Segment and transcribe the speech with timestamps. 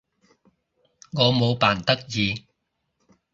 [1.11, 2.47] 我冇扮得意